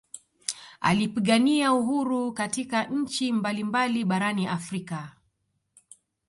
Alipigania 0.81 1.73
uhuru 1.73 2.33
katika 2.33 2.83
nchi 2.85 3.33
mbali 3.33 3.63
mbali 3.63 4.05
barani 4.05 4.47
Afrika 4.47 5.15